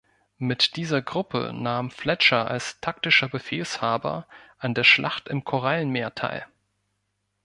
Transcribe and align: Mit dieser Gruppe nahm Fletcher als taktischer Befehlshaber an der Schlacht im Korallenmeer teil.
Mit 0.39 0.77
dieser 0.77 1.03
Gruppe 1.03 1.51
nahm 1.53 1.91
Fletcher 1.91 2.49
als 2.49 2.79
taktischer 2.81 3.29
Befehlshaber 3.29 4.25
an 4.57 4.73
der 4.73 4.83
Schlacht 4.83 5.27
im 5.27 5.43
Korallenmeer 5.43 6.15
teil. 6.15 6.47